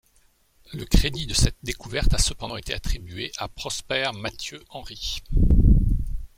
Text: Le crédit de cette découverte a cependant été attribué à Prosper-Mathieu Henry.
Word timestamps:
Le 0.73 0.83
crédit 0.83 1.27
de 1.27 1.35
cette 1.35 1.57
découverte 1.61 2.11
a 2.15 2.17
cependant 2.17 2.57
été 2.57 2.73
attribué 2.73 3.31
à 3.37 3.47
Prosper-Mathieu 3.47 4.63
Henry. 4.69 5.21